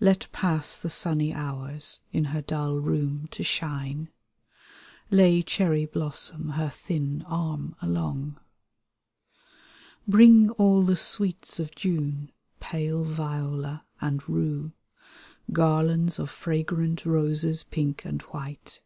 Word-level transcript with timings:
Let 0.00 0.26
pass 0.32 0.80
the 0.82 0.90
sunny 0.90 1.32
hours 1.32 2.00
In 2.10 2.24
her 2.34 2.42
dull 2.42 2.78
room 2.80 3.28
to 3.30 3.44
shine, 3.44 4.08
Lay 5.08 5.40
cherry 5.40 5.86
blossom 5.86 6.48
her 6.58 6.68
thin 6.68 7.22
arm 7.28 7.76
along. 7.80 8.40
Bring 10.08 10.50
all 10.50 10.82
the 10.82 10.96
sweets 10.96 11.60
of 11.60 11.70
Jvme, 11.76 12.30
Pale 12.58 13.04
viola 13.04 13.84
and 14.00 14.28
rue, 14.28 14.72
Garlands 15.52 16.18
of 16.18 16.28
fragrant 16.28 17.06
roses, 17.06 17.62
pink 17.62 18.04
and 18.04 18.22
white. 18.22 18.82